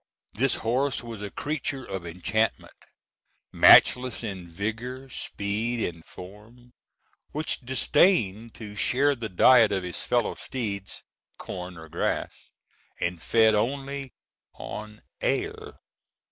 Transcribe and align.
This 0.33 0.55
horse 0.55 1.03
was 1.03 1.21
a 1.21 1.29
creature 1.29 1.85
of 1.85 2.07
enchantment, 2.07 2.85
matchless 3.51 4.23
in 4.23 4.47
vigor, 4.49 5.07
speed, 5.11 5.87
and 5.93 6.03
form, 6.03 6.73
which 7.33 7.59
disdained 7.59 8.55
to 8.55 8.75
share 8.75 9.13
the 9.13 9.29
diet 9.29 9.71
of 9.71 9.83
his 9.83 10.01
fellow 10.01 10.33
steeds, 10.33 11.03
corn 11.37 11.77
or 11.77 11.87
grass, 11.87 12.33
and 12.99 13.21
fed 13.21 13.53
only 13.53 14.11
on 14.55 15.03
air. 15.21 15.73